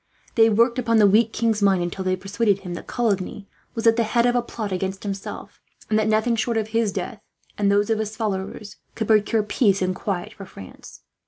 They 0.33 0.49
worked 0.49 0.79
upon 0.79 0.97
the 0.97 1.05
weak 1.05 1.31
king's 1.31 1.61
mind, 1.61 1.83
until 1.83 2.03
they 2.03 2.15
persuaded 2.15 2.61
him 2.61 2.73
that 2.73 2.87
Coligny 2.87 3.47
was 3.75 3.85
at 3.85 3.97
the 3.97 4.03
head 4.03 4.25
of 4.25 4.35
a 4.35 4.41
plot 4.41 4.71
against 4.71 5.03
himself; 5.03 5.61
and 5.91 5.99
that 5.99 6.07
nothing 6.07 6.35
short 6.35 6.57
of 6.57 6.69
his 6.69 6.91
death, 6.91 7.21
and 7.55 7.71
those 7.71 7.91
of 7.91 7.99
his 7.99 8.15
followers, 8.17 8.77
could 8.95 9.05
procure 9.07 9.43
peace 9.43 9.79
and 9.79 9.93
quiet 9.93 10.33
for 10.33 10.47
France. 10.47 11.01